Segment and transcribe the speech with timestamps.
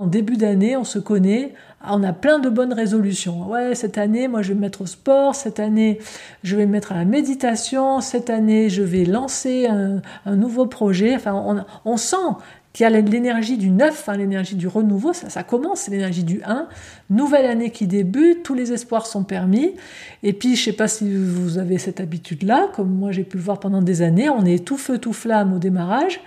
[0.00, 1.52] En début d'année, on se connaît,
[1.86, 3.50] on a plein de bonnes résolutions.
[3.50, 5.98] Ouais, cette année, moi, je vais me mettre au sport, cette année,
[6.42, 10.00] je vais me mettre à la méditation, cette année, je vais lancer un,
[10.36, 11.14] nouveau projet.
[11.14, 12.16] Enfin, on, on sent
[12.72, 16.68] qu'il y a l'énergie du neuf, hein, l'énergie du renouveau, ça, commence, l'énergie du 1.
[17.10, 19.72] Nouvelle année qui débute, tous les espoirs sont permis.
[20.22, 23.42] Et puis, je sais pas si vous avez cette habitude-là, comme moi j'ai pu le
[23.42, 26.20] voir pendant des années, on est tout feu, tout flamme au démarrage.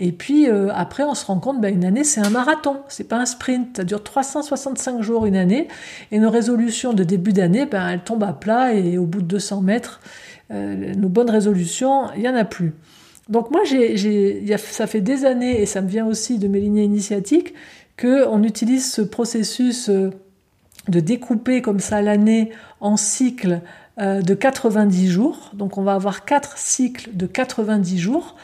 [0.00, 3.08] Et puis euh, après, on se rend compte, ben, une année, c'est un marathon, c'est
[3.08, 3.78] pas un sprint.
[3.78, 5.66] Ça dure 365 jours une année.
[6.12, 9.26] Et nos résolutions de début d'année, ben, elles tombent à plat et au bout de
[9.26, 10.00] 200 mètres,
[10.52, 12.74] euh, nos bonnes résolutions, il y en a plus.
[13.28, 13.62] Donc moi,
[14.56, 17.54] ça fait des années, et ça me vient aussi de mes lignées initiatiques,
[18.00, 20.10] qu'on utilise ce processus euh,
[20.88, 23.60] de découper comme ça l'année en cycles
[23.98, 25.50] euh, de 90 jours.
[25.54, 28.36] Donc on va avoir quatre cycles de 90 jours.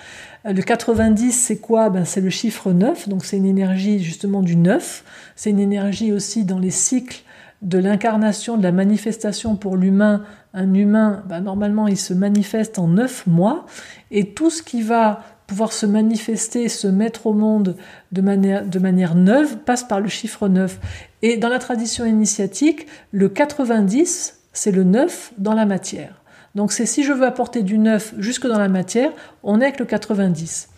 [0.44, 1.88] Euh, le 90, c'est quoi?
[1.88, 5.04] Ben, C'est le chiffre 9, donc c'est une énergie justement du 9.
[5.36, 7.22] C'est une énergie aussi dans les cycles
[7.64, 10.22] de l'incarnation, de la manifestation pour l'humain.
[10.52, 13.66] Un humain, ben, normalement, il se manifeste en 9 mois
[14.10, 17.76] et tout ce qui va pouvoir se manifester, se mettre au monde
[18.12, 20.78] de manière, de manière neuve, passe par le chiffre 9.
[21.22, 26.22] Et dans la tradition initiatique, le 90, c'est le 9 dans la matière.
[26.54, 29.10] Donc c'est si je veux apporter du 9 jusque dans la matière,
[29.42, 30.68] on est avec le 90.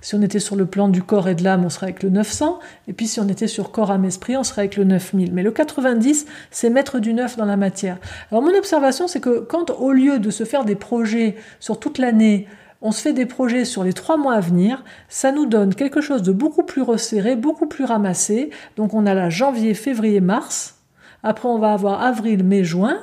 [0.00, 2.10] Si on était sur le plan du corps et de l'âme, on serait avec le
[2.10, 2.58] 900.
[2.86, 5.32] Et puis si on était sur corps, âme, esprit, on serait avec le 9000.
[5.32, 7.98] Mais le 90, c'est mettre du neuf dans la matière.
[8.30, 11.98] Alors mon observation, c'est que quand au lieu de se faire des projets sur toute
[11.98, 12.46] l'année,
[12.80, 16.00] on se fait des projets sur les trois mois à venir, ça nous donne quelque
[16.00, 18.50] chose de beaucoup plus resserré, beaucoup plus ramassé.
[18.76, 20.76] Donc on a là janvier, février, mars.
[21.24, 22.98] Après on va avoir avril, mai, juin,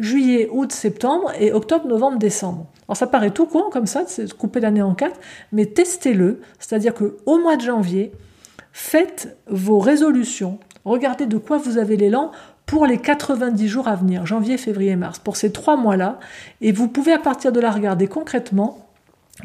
[0.00, 2.66] juillet, août, septembre et octobre, novembre, décembre.
[2.88, 5.20] Alors ça paraît tout con comme ça, de couper l'année en quatre,
[5.52, 6.40] mais testez-le.
[6.58, 8.12] C'est-à-dire que au mois de janvier,
[8.72, 10.58] faites vos résolutions.
[10.84, 12.32] Regardez de quoi vous avez l'élan
[12.66, 16.18] pour les 90 jours à venir, janvier, février, mars, pour ces trois mois-là.
[16.60, 18.86] Et vous pouvez à partir de là regarder concrètement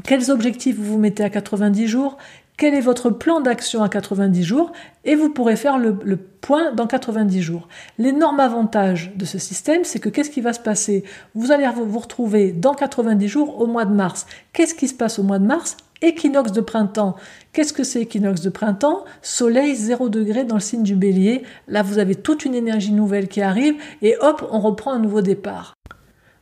[0.04, 2.18] quels objectifs vous vous mettez à 90 jours,
[2.58, 4.72] quel est votre plan d'action à 90 jours
[5.04, 7.68] et vous pourrez faire le, point dans 90 jours.
[7.98, 11.04] L'énorme avantage de ce système, c'est que qu'est-ce qui va se passer?
[11.34, 14.26] Vous allez vous retrouver dans 90 jours au mois de mars.
[14.54, 15.78] Qu'est-ce qui se passe au mois de mars?
[16.02, 17.16] Équinoxe de printemps.
[17.52, 19.06] Qu'est-ce que c'est équinoxe de printemps?
[19.22, 21.44] Soleil 0 degré dans le signe du bélier.
[21.68, 25.22] Là, vous avez toute une énergie nouvelle qui arrive et hop, on reprend un nouveau
[25.22, 25.75] départ.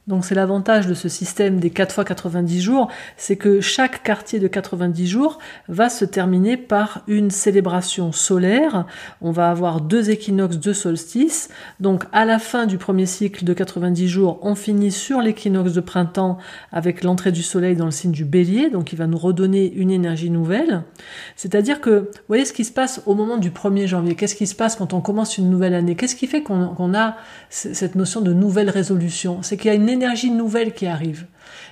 [0.06, 4.40] Donc c'est l'avantage de ce système des 4 fois 90 jours, c'est que chaque quartier
[4.40, 8.86] de 90 jours va se terminer par une célébration solaire.
[9.22, 11.47] On va avoir deux équinoxes, deux solstices.
[11.80, 15.80] Donc à la fin du premier cycle de 90 jours, on finit sur l'équinoxe de
[15.80, 16.38] printemps
[16.74, 19.90] avec l'entrée du soleil dans le signe du bélier, donc il va nous redonner une
[19.90, 20.84] énergie nouvelle.
[21.38, 24.47] C'est-à-dire que, vous voyez ce qui se passe au moment du 1er janvier, qu'est-ce qui
[24.47, 27.16] se passe quand on commence une nouvelle année, qu'est-ce qui fait qu'on a
[27.50, 29.40] cette notion de nouvelle résolution?
[29.44, 31.25] C'est qu'il y a une énergie nouvelle qui arrive.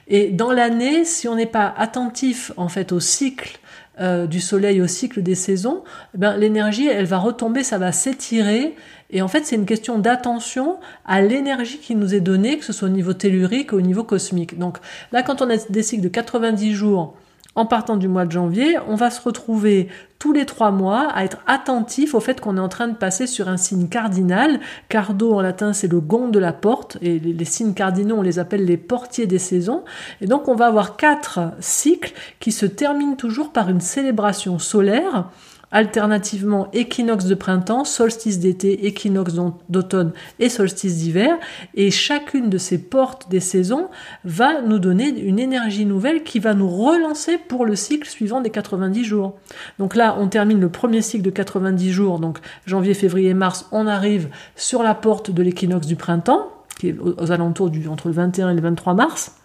[0.07, 3.59] Et dans l'année, si on n'est pas attentif en fait au cycle
[3.99, 5.83] euh, du soleil, au cycle des saisons,
[6.15, 8.75] eh ben, l'énergie, elle va retomber, ça va s'étirer.
[9.09, 12.73] Et en fait, c'est une question d'attention à l'énergie qui nous est donnée, que ce
[12.73, 14.57] soit au niveau tellurique ou au niveau cosmique.
[14.57, 14.77] Donc
[15.11, 17.15] là, quand on a des cycles de 90 jours,
[17.55, 19.89] en partant du mois de janvier, on va se retrouver
[20.19, 23.27] tous les trois mois à être attentif au fait qu'on est en train de passer
[23.27, 24.61] sur un signe cardinal.
[24.87, 28.39] Cardo en latin c'est le gond de la porte et les, signes cardinaux on les
[28.39, 29.83] appelle les portiers des saisons.
[30.21, 35.25] Et donc on va avoir quatre cycles qui se terminent toujours par une célébration solaire
[35.71, 39.33] alternativement équinoxe de printemps, solstice d'été, équinoxe
[39.69, 41.37] d'automne et solstice d'hiver.
[41.75, 43.89] Et chacune de ces portes des saisons
[44.25, 48.49] va nous donner une énergie nouvelle qui va nous relancer pour le cycle suivant des
[48.49, 49.37] 90 jours.
[49.79, 53.87] Donc là, on termine le premier cycle de 90 jours, donc janvier, février, mars, on
[53.87, 58.13] arrive sur la porte de l'équinoxe du printemps, qui est aux alentours du, entre le
[58.13, 59.40] 21 et le 23 mars.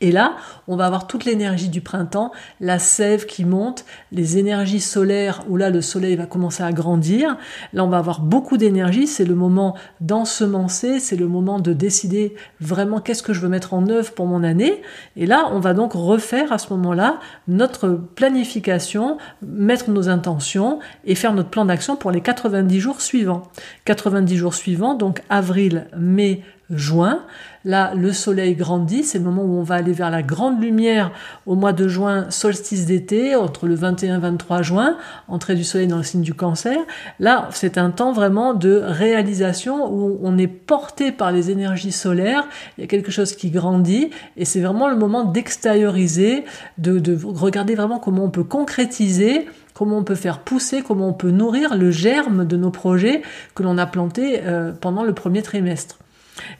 [0.00, 0.36] Et là,
[0.68, 5.56] on va avoir toute l'énergie du printemps, la sève qui monte, les énergies solaires où
[5.56, 7.36] là le soleil va commencer à grandir.
[7.72, 9.08] Là, on va avoir beaucoup d'énergie.
[9.08, 13.74] C'est le moment d'ensemencer, c'est le moment de décider vraiment qu'est-ce que je veux mettre
[13.74, 14.82] en œuvre pour mon année.
[15.16, 17.18] Et là, on va donc refaire à ce moment-là
[17.48, 23.42] notre planification, mettre nos intentions et faire notre plan d'action pour les 90 jours suivants.
[23.84, 27.20] 90 jours suivants, donc avril, mai, juin.
[27.64, 31.10] Là, le soleil grandit, c'est le moment où on va aller vers la grande lumière
[31.46, 34.96] au mois de juin, solstice d'été, entre le 21 et 23 juin,
[35.28, 36.78] entrée du soleil dans le signe du cancer.
[37.20, 42.46] Là, c'est un temps vraiment de réalisation où on est porté par les énergies solaires,
[42.76, 46.44] il y a quelque chose qui grandit et c'est vraiment le moment d'extérioriser,
[46.78, 51.12] de, de regarder vraiment comment on peut concrétiser comment on peut faire pousser, comment on
[51.12, 53.22] peut nourrir le germe de nos projets
[53.54, 55.98] que l'on a plantés euh, pendant le premier trimestre.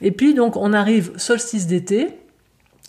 [0.00, 2.18] Et puis donc on arrive solstice d'été,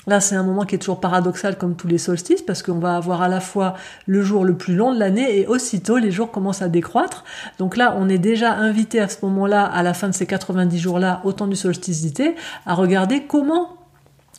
[0.08, 2.96] Là, c'est un moment qui est toujours paradoxal comme tous les solstices parce qu'on va
[2.96, 3.76] avoir à la fois
[4.08, 7.26] le jour le plus long de l'année et aussitôt les jours commencent à décroître.
[7.60, 10.80] Donc là, on est déjà invité à ce moment-là, à la fin de ces 90
[10.80, 13.79] jours-là, au temps du solstice d'été, à regarder comment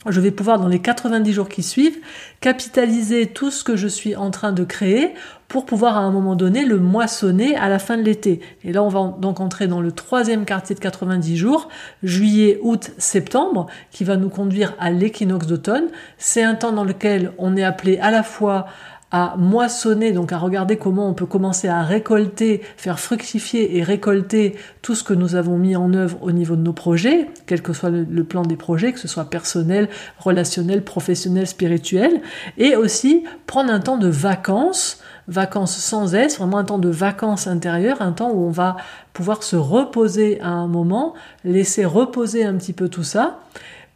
[0.09, 1.99] je vais pouvoir dans les 90 jours qui suivent
[2.41, 5.13] capitaliser tout ce que je suis en train de créer
[5.47, 8.41] pour pouvoir à un moment donné le moissonner à la fin de l'été.
[8.65, 11.69] Et là, on va donc entrer dans le troisième quartier de 90 jours,
[12.03, 15.89] juillet, août, septembre, qui va nous conduire à l'équinoxe d'automne.
[16.17, 18.67] C'est un temps dans lequel on est appelé à la fois
[19.13, 24.57] à moissonner, donc à regarder comment on peut commencer à récolter, faire fructifier et récolter
[24.83, 27.73] tout ce que nous avons mis en œuvre au niveau de nos projets, quel que
[27.73, 32.21] soit le, plan des projets, que ce soit personnel, relationnel, professionnel, spirituel,
[32.57, 37.49] et aussi prendre un temps de vacances, vacances sans S, vraiment un temps de vacances
[37.49, 38.77] intérieures, un temps où on va
[39.13, 41.15] pouvoir se reposer à un moment,
[41.45, 43.41] laisser reposer un petit peu tout ça,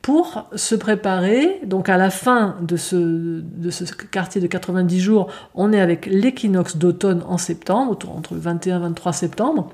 [0.05, 1.61] pour se préparer.
[1.65, 3.71] Donc à la fin de ce, de
[4.11, 8.81] quartier de 90 jours, on est avec l'équinoxe d'automne en septembre, entre le 21 et
[8.81, 9.71] 23 septembre.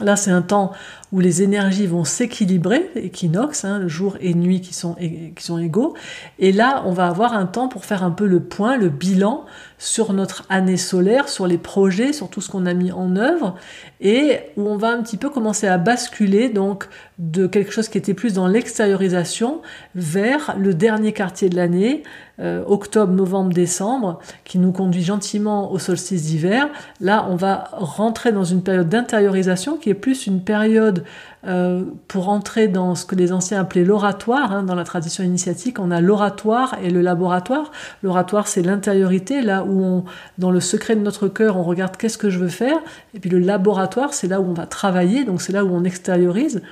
[0.00, 0.72] Là, c'est un temps
[1.10, 5.94] où les énergies vont s'équilibrer, équinoxe, hein, jour et nuit qui sont égaux.
[6.38, 9.46] Et là, on va avoir un temps pour faire un peu le point, le bilan
[9.78, 13.56] sur notre année solaire, sur les projets, sur tout ce qu'on a mis en œuvre,
[14.00, 16.88] et où on va un petit peu commencer à basculer donc
[17.18, 19.62] de quelque chose qui était plus dans l'extériorisation
[19.94, 22.02] vers le dernier quartier de l'année,
[22.38, 26.68] euh, octobre, novembre, décembre, qui nous conduit gentiment au solstice d'hiver.
[27.00, 31.04] Là, on va rentrer dans une période d'intériorisation qui est plus une période
[31.46, 34.52] euh, pour entrer dans ce que les anciens appelaient l'oratoire.
[34.52, 37.70] Hein, dans la tradition initiatique, on a l'oratoire et le laboratoire.
[38.02, 40.04] L'oratoire, c'est l'intériorité, là où
[40.38, 42.78] dans le secret de notre cœur, on regarde qu'est-ce que je veux faire.
[43.14, 45.84] Et puis le laboratoire, c'est là où on va travailler, donc c'est là où on
[45.84, 46.62] extériorise.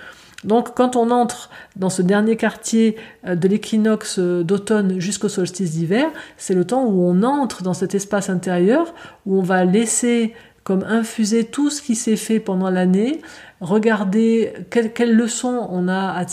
[0.44, 5.72] Donc quand on entre dans ce dernier quartier euh, de l'équinoxe euh, d'automne jusqu'au solstice
[5.72, 6.06] d'hiver,
[6.36, 8.94] c'est le temps où on entre dans cet espace intérieur,
[9.26, 13.20] où on va laisser comme infuser tout ce qui s'est fait pendant l'année,
[13.60, 16.24] regarder quelles leçons on a à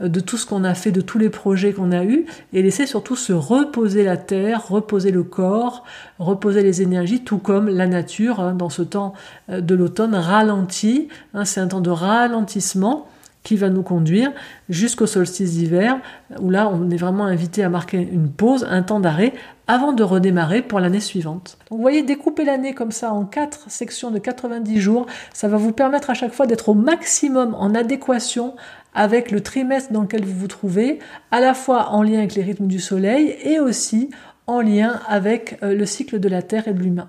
[0.00, 2.86] de tout ce qu'on a fait, de tous les projets qu'on a eus, et laisser
[2.86, 5.84] surtout se reposer la terre, reposer le corps,
[6.18, 9.12] reposer les énergies, tout comme la nature, hein, dans ce temps
[9.50, 11.08] euh, de l'automne, ralentit.
[11.34, 13.06] Hein, c'est un temps de ralentissement
[13.42, 14.30] qui va nous conduire
[14.68, 15.98] jusqu'au solstice d'hiver,
[16.40, 19.34] où là on est vraiment invité à marquer une pause, un temps d'arrêt,
[19.72, 21.56] avant de redémarrer pour l'année suivante.
[21.70, 25.56] Donc vous voyez, découper l'année comme ça en quatre sections de 90 jours, ça va
[25.56, 28.54] vous permettre à chaque fois d'être au maximum en adéquation
[28.92, 30.98] avec le trimestre dans lequel vous vous trouvez,
[31.30, 34.10] à la fois en lien avec les rythmes du soleil et aussi
[34.46, 37.08] en lien avec euh, le cycle de la Terre et de l'humain.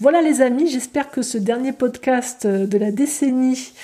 [0.00, 3.74] Voilà les amis, j'espère que ce dernier podcast euh, de la décennie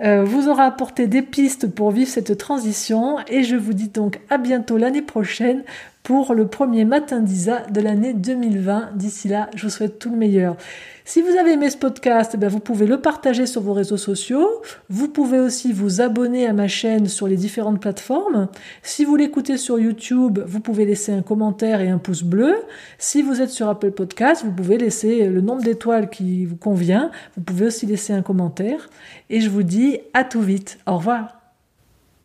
[0.00, 4.20] euh, vous aura apporté des pistes pour vivre cette transition et je vous dis donc
[4.30, 5.64] à bientôt l'année prochaine
[6.08, 8.92] pour le premier matin d'Isa de l'année 2020.
[8.94, 10.56] D'ici là, je vous souhaite tout le meilleur.
[11.04, 14.48] Si vous avez aimé ce podcast, eh vous pouvez le partager sur vos réseaux sociaux.
[14.88, 18.48] Vous pouvez aussi vous abonner à ma chaîne sur les différentes plateformes.
[18.82, 22.54] Si vous l'écoutez sur YouTube, vous pouvez laisser un commentaire et un pouce bleu.
[22.96, 27.10] Si vous êtes sur Apple Podcast, vous pouvez laisser le nombre d'étoiles qui vous convient.
[27.36, 28.88] Vous pouvez aussi laisser un commentaire.
[29.28, 30.78] Et je vous dis à tout vite.
[30.86, 31.37] Au revoir.